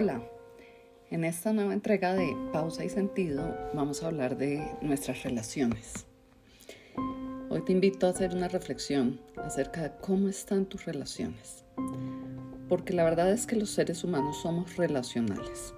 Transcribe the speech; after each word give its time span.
Hola, 0.00 0.22
en 1.10 1.24
esta 1.24 1.52
nueva 1.52 1.74
entrega 1.74 2.14
de 2.14 2.32
Pausa 2.52 2.84
y 2.84 2.88
Sentido 2.88 3.58
vamos 3.74 4.00
a 4.00 4.06
hablar 4.06 4.38
de 4.38 4.64
nuestras 4.80 5.24
relaciones. 5.24 6.06
Hoy 7.48 7.64
te 7.64 7.72
invito 7.72 8.06
a 8.06 8.10
hacer 8.10 8.32
una 8.32 8.46
reflexión 8.46 9.20
acerca 9.42 9.82
de 9.82 9.90
cómo 10.00 10.28
están 10.28 10.66
tus 10.66 10.84
relaciones, 10.84 11.64
porque 12.68 12.92
la 12.92 13.02
verdad 13.02 13.32
es 13.32 13.44
que 13.44 13.56
los 13.56 13.70
seres 13.70 14.04
humanos 14.04 14.40
somos 14.40 14.76
relacionales 14.76 15.74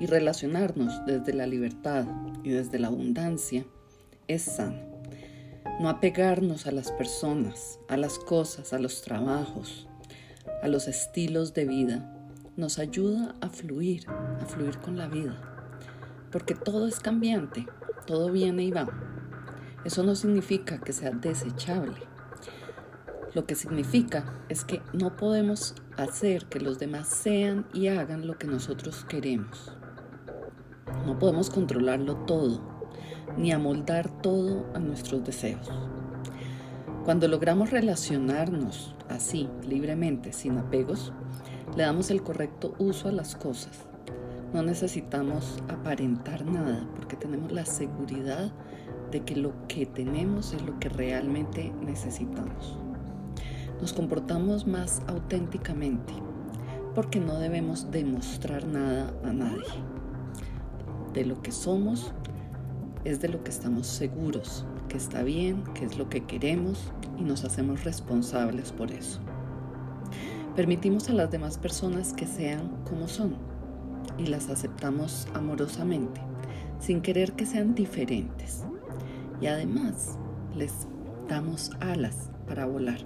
y 0.00 0.04
relacionarnos 0.04 1.06
desde 1.06 1.32
la 1.32 1.46
libertad 1.46 2.04
y 2.44 2.50
desde 2.50 2.78
la 2.78 2.88
abundancia 2.88 3.64
es 4.26 4.42
sano. 4.42 4.82
No 5.80 5.88
apegarnos 5.88 6.66
a 6.66 6.72
las 6.72 6.92
personas, 6.92 7.80
a 7.88 7.96
las 7.96 8.18
cosas, 8.18 8.74
a 8.74 8.78
los 8.78 9.00
trabajos, 9.00 9.88
a 10.62 10.68
los 10.68 10.88
estilos 10.88 11.54
de 11.54 11.64
vida 11.64 12.14
nos 12.58 12.80
ayuda 12.80 13.36
a 13.40 13.48
fluir, 13.48 14.04
a 14.10 14.44
fluir 14.44 14.78
con 14.78 14.98
la 14.98 15.06
vida. 15.06 15.40
Porque 16.32 16.56
todo 16.56 16.88
es 16.88 16.98
cambiante, 16.98 17.66
todo 18.04 18.32
viene 18.32 18.64
y 18.64 18.72
va. 18.72 18.88
Eso 19.84 20.02
no 20.02 20.16
significa 20.16 20.78
que 20.78 20.92
sea 20.92 21.12
desechable. 21.12 21.94
Lo 23.32 23.46
que 23.46 23.54
significa 23.54 24.42
es 24.48 24.64
que 24.64 24.82
no 24.92 25.16
podemos 25.16 25.76
hacer 25.96 26.46
que 26.46 26.58
los 26.58 26.80
demás 26.80 27.06
sean 27.06 27.64
y 27.72 27.86
hagan 27.86 28.26
lo 28.26 28.36
que 28.38 28.48
nosotros 28.48 29.04
queremos. 29.08 29.72
No 31.06 31.16
podemos 31.16 31.50
controlarlo 31.50 32.16
todo, 32.26 32.60
ni 33.36 33.52
amoldar 33.52 34.20
todo 34.20 34.66
a 34.74 34.80
nuestros 34.80 35.24
deseos. 35.24 35.70
Cuando 37.04 37.28
logramos 37.28 37.70
relacionarnos 37.70 38.96
así, 39.08 39.48
libremente, 39.64 40.32
sin 40.32 40.58
apegos, 40.58 41.12
le 41.76 41.82
damos 41.82 42.10
el 42.10 42.22
correcto 42.22 42.74
uso 42.78 43.08
a 43.08 43.12
las 43.12 43.36
cosas. 43.36 43.86
No 44.52 44.62
necesitamos 44.62 45.62
aparentar 45.68 46.44
nada 46.44 46.86
porque 46.96 47.16
tenemos 47.16 47.52
la 47.52 47.66
seguridad 47.66 48.50
de 49.10 49.20
que 49.20 49.36
lo 49.36 49.52
que 49.68 49.86
tenemos 49.86 50.52
es 50.54 50.62
lo 50.62 50.78
que 50.78 50.88
realmente 50.88 51.72
necesitamos. 51.82 52.78
Nos 53.80 53.92
comportamos 53.92 54.66
más 54.66 55.02
auténticamente 55.06 56.12
porque 56.94 57.20
no 57.20 57.38
debemos 57.38 57.90
demostrar 57.90 58.66
nada 58.66 59.12
a 59.24 59.32
nadie. 59.32 59.62
De 61.12 61.24
lo 61.24 61.40
que 61.42 61.52
somos 61.52 62.12
es 63.04 63.20
de 63.20 63.28
lo 63.28 63.44
que 63.44 63.50
estamos 63.50 63.86
seguros, 63.86 64.66
que 64.88 64.96
está 64.96 65.22
bien, 65.22 65.62
que 65.74 65.84
es 65.84 65.96
lo 65.96 66.08
que 66.08 66.24
queremos 66.24 66.92
y 67.18 67.22
nos 67.22 67.44
hacemos 67.44 67.84
responsables 67.84 68.72
por 68.72 68.90
eso. 68.90 69.20
Permitimos 70.58 71.08
a 71.08 71.12
las 71.12 71.30
demás 71.30 71.56
personas 71.56 72.12
que 72.12 72.26
sean 72.26 72.82
como 72.84 73.06
son 73.06 73.36
y 74.18 74.26
las 74.26 74.48
aceptamos 74.48 75.28
amorosamente, 75.32 76.20
sin 76.80 77.00
querer 77.00 77.34
que 77.34 77.46
sean 77.46 77.76
diferentes. 77.76 78.64
Y 79.40 79.46
además 79.46 80.18
les 80.56 80.88
damos 81.28 81.70
alas 81.78 82.30
para 82.48 82.66
volar, 82.66 82.98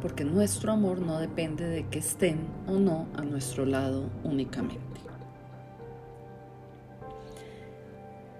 porque 0.00 0.24
nuestro 0.24 0.72
amor 0.72 1.00
no 1.00 1.18
depende 1.18 1.66
de 1.66 1.86
que 1.88 1.98
estén 1.98 2.38
o 2.66 2.78
no 2.78 3.06
a 3.16 3.20
nuestro 3.20 3.66
lado 3.66 4.08
únicamente. 4.24 5.02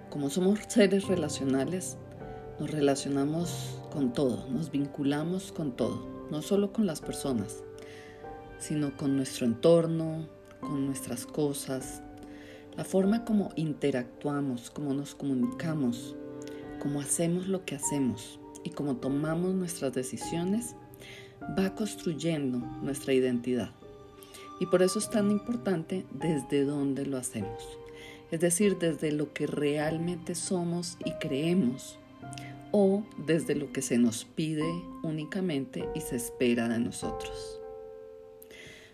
Como 0.09 0.31
somos 0.31 0.57
seres 0.69 1.07
relacionales, 1.07 1.99
nos 2.59 2.71
relacionamos 2.71 3.79
con 3.91 4.11
todo, 4.11 4.49
nos 4.49 4.71
vinculamos 4.71 5.51
con 5.51 5.71
todo, 5.73 6.03
no 6.31 6.41
solo 6.41 6.73
con 6.73 6.87
las 6.87 6.99
personas, 6.99 7.63
sino 8.59 8.95
con 8.97 9.15
nuestro 9.15 9.45
entorno, 9.45 10.27
con 10.59 10.85
nuestras 10.85 11.25
cosas, 11.25 12.01
la 12.75 12.83
forma 12.83 13.23
como 13.23 13.51
interactuamos, 13.55 14.71
cómo 14.71 14.93
nos 14.93 15.13
comunicamos, 15.13 16.15
cómo 16.79 17.01
hacemos 17.01 17.47
lo 17.47 17.65
que 17.65 17.75
hacemos 17.75 18.39
y 18.63 18.71
cómo 18.71 18.97
tomamos 18.97 19.53
nuestras 19.53 19.93
decisiones, 19.93 20.75
va 21.57 21.75
construyendo 21.75 22.57
nuestra 22.81 23.13
identidad. 23.13 23.71
Y 24.59 24.65
por 24.65 24.81
eso 24.81 24.99
es 24.99 25.09
tan 25.09 25.29
importante 25.29 26.05
desde 26.11 26.63
dónde 26.63 27.05
lo 27.05 27.17
hacemos, 27.17 27.63
es 28.31 28.39
decir, 28.39 28.77
desde 28.79 29.11
lo 29.11 29.33
que 29.33 29.45
realmente 29.45 30.35
somos 30.35 30.97
y 31.05 31.11
creemos 31.13 31.99
o 32.71 33.03
desde 33.27 33.55
lo 33.55 33.71
que 33.71 33.81
se 33.81 33.97
nos 33.99 34.25
pide 34.25 34.65
únicamente 35.03 35.87
y 35.93 36.01
se 36.01 36.15
espera 36.15 36.67
de 36.69 36.79
nosotros. 36.79 37.62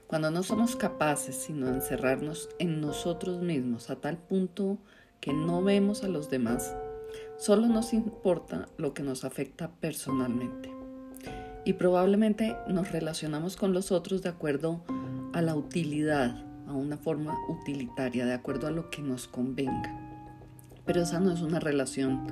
Cuando 0.09 0.31
no 0.31 0.41
somos 0.41 0.75
capaces 0.75 1.35
sino 1.35 1.67
de 1.67 1.73
encerrarnos 1.73 2.49
en 2.57 2.81
nosotros 2.81 3.43
mismos 3.43 3.91
a 3.91 3.97
tal 3.97 4.17
punto 4.17 4.79
que 5.21 5.33
no 5.33 5.61
vemos 5.61 6.03
a 6.03 6.07
los 6.07 6.31
demás, 6.31 6.75
solo 7.37 7.67
nos 7.67 7.93
importa 7.93 8.67
lo 8.77 8.95
que 8.95 9.03
nos 9.03 9.23
afecta 9.23 9.69
personalmente. 9.69 10.71
Y 11.63 11.73
probablemente 11.73 12.57
nos 12.67 12.91
relacionamos 12.91 13.55
con 13.55 13.71
los 13.71 13.91
otros 13.91 14.23
de 14.23 14.29
acuerdo 14.29 14.83
a 15.31 15.43
la 15.43 15.53
utilidad, 15.53 16.43
a 16.65 16.73
una 16.73 16.97
forma 16.97 17.37
utilitaria, 17.47 18.25
de 18.25 18.33
acuerdo 18.33 18.65
a 18.65 18.71
lo 18.71 18.89
que 18.89 19.03
nos 19.03 19.27
convenga. 19.27 19.95
Pero 20.87 21.03
esa 21.03 21.19
no 21.19 21.31
es 21.31 21.41
una 21.41 21.59
relación 21.59 22.25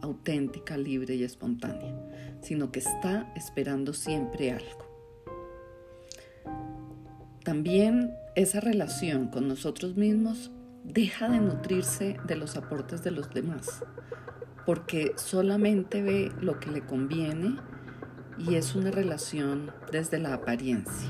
auténtica, 0.00 0.78
libre 0.78 1.16
y 1.16 1.24
espontánea, 1.24 1.94
sino 2.40 2.72
que 2.72 2.78
está 2.78 3.30
esperando 3.36 3.92
siempre 3.92 4.50
algo. 4.50 4.87
También 7.48 8.14
esa 8.34 8.60
relación 8.60 9.28
con 9.28 9.48
nosotros 9.48 9.96
mismos 9.96 10.50
deja 10.84 11.30
de 11.30 11.40
nutrirse 11.40 12.18
de 12.26 12.36
los 12.36 12.58
aportes 12.58 13.02
de 13.02 13.10
los 13.10 13.30
demás, 13.30 13.82
porque 14.66 15.14
solamente 15.16 16.02
ve 16.02 16.30
lo 16.42 16.60
que 16.60 16.70
le 16.70 16.84
conviene 16.84 17.56
y 18.36 18.56
es 18.56 18.74
una 18.74 18.90
relación 18.90 19.72
desde 19.90 20.18
la 20.18 20.34
apariencia. 20.34 21.08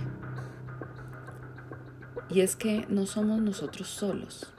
Y 2.31 2.43
es 2.43 2.54
que 2.54 2.87
no 2.88 3.06
somos 3.06 3.41
nosotros 3.41 3.88
solos, 3.88 4.54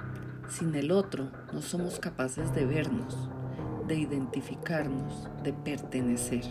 sin 0.50 0.75
el 0.75 0.91
otro 0.91 1.31
no 1.53 1.62
somos 1.62 1.97
capaces 1.97 2.53
de 2.53 2.66
vernos, 2.66 3.29
de 3.88 3.95
identificarnos, 3.95 5.29
de 5.44 5.53
pertenecer. 5.53 6.44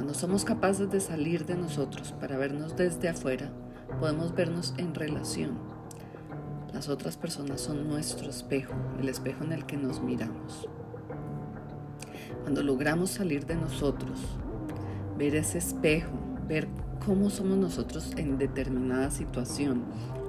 Cuando 0.00 0.14
somos 0.14 0.46
capaces 0.46 0.90
de 0.90 0.98
salir 0.98 1.44
de 1.44 1.56
nosotros 1.56 2.12
para 2.18 2.38
vernos 2.38 2.74
desde 2.74 3.10
afuera, 3.10 3.52
podemos 4.00 4.34
vernos 4.34 4.72
en 4.78 4.94
relación. 4.94 5.58
Las 6.72 6.88
otras 6.88 7.18
personas 7.18 7.60
son 7.60 7.86
nuestro 7.86 8.30
espejo, 8.30 8.72
el 8.98 9.10
espejo 9.10 9.44
en 9.44 9.52
el 9.52 9.66
que 9.66 9.76
nos 9.76 10.02
miramos. 10.02 10.66
Cuando 12.40 12.62
logramos 12.62 13.10
salir 13.10 13.44
de 13.44 13.56
nosotros, 13.56 14.18
ver 15.18 15.34
ese 15.34 15.58
espejo, 15.58 16.18
ver 16.48 16.66
cómo 17.04 17.28
somos 17.28 17.58
nosotros 17.58 18.14
en 18.16 18.38
determinada 18.38 19.10
situación, 19.10 19.84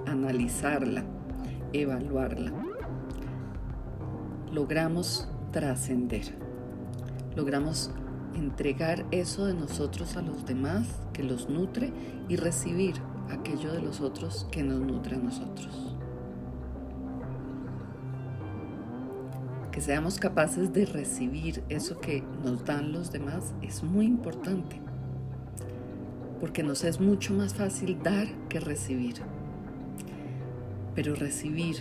analizarla, 0.05 1.05
evaluarla, 1.71 2.51
logramos 4.51 5.29
trascender, 5.53 6.35
logramos 7.37 7.89
entregar 8.35 9.05
eso 9.11 9.45
de 9.45 9.53
nosotros 9.53 10.15
a 10.17 10.21
los 10.21 10.45
demás 10.45 10.87
que 11.13 11.23
los 11.23 11.49
nutre 11.49 11.91
y 12.29 12.35
recibir 12.35 12.95
aquello 13.29 13.71
de 13.73 13.81
los 13.81 14.01
otros 14.01 14.47
que 14.51 14.63
nos 14.63 14.79
nutre 14.79 15.15
a 15.15 15.19
nosotros. 15.19 15.95
Que 19.71 19.81
seamos 19.81 20.19
capaces 20.19 20.73
de 20.73 20.85
recibir 20.85 21.63
eso 21.69 21.99
que 21.99 22.23
nos 22.43 22.65
dan 22.65 22.91
los 22.91 23.11
demás 23.11 23.53
es 23.61 23.83
muy 23.83 24.05
importante, 24.05 24.81
porque 26.39 26.61
nos 26.63 26.83
es 26.83 26.99
mucho 26.99 27.33
más 27.33 27.53
fácil 27.53 28.01
dar 28.03 28.27
que 28.49 28.59
recibir. 28.59 29.15
Pero 30.93 31.15
recibir 31.15 31.77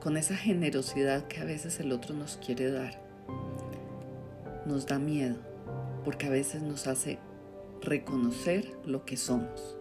con 0.00 0.16
esa 0.16 0.34
generosidad 0.36 1.28
que 1.28 1.40
a 1.40 1.44
veces 1.44 1.78
el 1.78 1.92
otro 1.92 2.14
nos 2.14 2.38
quiere 2.38 2.72
dar 2.72 3.07
nos 4.68 4.86
da 4.86 4.98
miedo, 4.98 5.36
porque 6.04 6.26
a 6.26 6.30
veces 6.30 6.62
nos 6.62 6.86
hace 6.86 7.18
reconocer 7.80 8.78
lo 8.84 9.04
que 9.04 9.16
somos. 9.16 9.76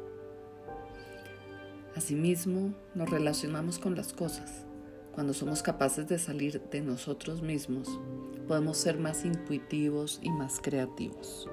Asimismo, 1.96 2.74
nos 2.96 3.10
relacionamos 3.10 3.80
con 3.80 3.96
las 3.96 4.14
cosas. 4.14 4.66
Cuando 5.14 5.34
somos 5.34 5.62
capaces 5.62 6.08
de 6.08 6.18
salir 6.18 6.62
de 6.72 6.82
nosotros 6.82 7.42
mismos, 7.42 8.00
podemos 8.48 8.78
ser 8.78 8.98
más 8.98 9.26
intuitivos 9.26 10.20
y 10.22 10.30
más 10.30 10.60
creativos. 10.62 11.50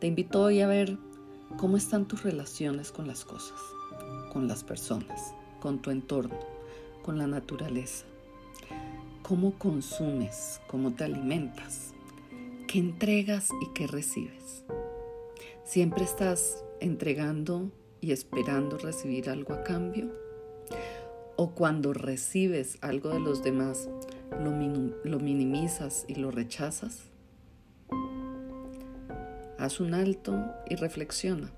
Te 0.00 0.08
invito 0.08 0.42
hoy 0.42 0.60
a 0.60 0.66
ver 0.66 0.98
cómo 1.56 1.76
están 1.76 2.06
tus 2.06 2.24
relaciones 2.24 2.92
con 2.92 3.06
las 3.06 3.24
cosas, 3.24 3.60
con 4.32 4.48
las 4.48 4.64
personas, 4.64 5.32
con 5.60 5.80
tu 5.80 5.90
entorno, 5.90 6.38
con 7.02 7.16
la 7.16 7.28
naturaleza 7.28 8.04
cómo 9.22 9.58
consumes, 9.58 10.60
cómo 10.66 10.92
te 10.92 11.04
alimentas, 11.04 11.94
qué 12.68 12.78
entregas 12.78 13.48
y 13.60 13.72
qué 13.74 13.86
recibes. 13.86 14.64
Siempre 15.64 16.04
estás 16.04 16.64
entregando 16.80 17.70
y 18.02 18.10
esperando 18.10 18.76
recibir 18.76 19.30
algo 19.30 19.54
a 19.54 19.62
cambio? 19.62 20.12
¿O 21.36 21.54
cuando 21.54 21.94
recibes 21.94 22.76
algo 22.82 23.08
de 23.08 23.20
los 23.20 23.42
demás, 23.42 23.88
lo, 24.32 24.50
minimizas 25.20 26.04
y 26.08 26.16
lo 26.16 26.30
rechazas? 26.30 27.04
Haz 29.58 29.80
un 29.80 29.94
alto 29.94 30.44
y 30.68 30.74
reflexiona 30.74 31.50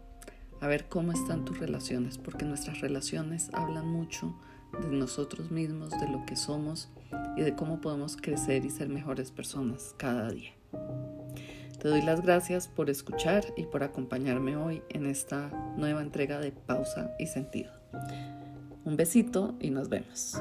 a 0.60 0.68
ver 0.68 0.88
cómo 0.88 1.12
están 1.12 1.44
tus 1.44 1.58
relaciones, 1.58 2.18
porque 2.18 2.44
nuestras 2.44 2.80
relaciones 2.80 3.50
hablan 3.52 3.88
mucho 3.88 4.34
de 4.74 4.96
nosotros 4.96 5.50
mismos, 5.50 5.90
de 5.90 6.08
lo 6.08 6.24
que 6.26 6.36
somos 6.36 6.88
y 7.36 7.42
de 7.42 7.54
cómo 7.54 7.80
podemos 7.80 8.16
crecer 8.16 8.64
y 8.64 8.70
ser 8.70 8.88
mejores 8.88 9.30
personas 9.30 9.94
cada 9.96 10.30
día. 10.30 10.52
Te 11.80 11.88
doy 11.88 12.02
las 12.02 12.22
gracias 12.22 12.66
por 12.66 12.88
escuchar 12.88 13.44
y 13.56 13.66
por 13.66 13.82
acompañarme 13.82 14.56
hoy 14.56 14.82
en 14.88 15.06
esta 15.06 15.50
nueva 15.76 16.02
entrega 16.02 16.40
de 16.40 16.50
Pausa 16.50 17.14
y 17.18 17.26
Sentido. 17.26 17.72
Un 18.84 18.96
besito 18.96 19.54
y 19.60 19.70
nos 19.70 19.88
vemos. 19.88 20.40